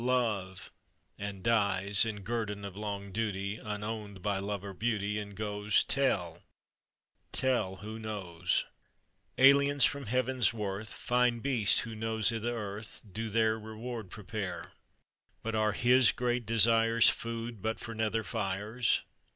[0.03, 0.71] Love!'
[1.19, 6.41] and dies, "In guerdon of long duty, Unowned by Love or Beauty; And goes Tell,
[7.31, 8.65] tell, who knows!
[9.37, 14.71] "Aliens from Heaven's worth, Fine beasts who nose i' the earth, Do there Reward prepare.
[15.43, 19.03] "But are his great desires Food but for nether fires?